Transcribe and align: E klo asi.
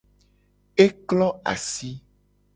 E 0.85 0.87
klo 1.07 1.29
asi. 1.53 1.91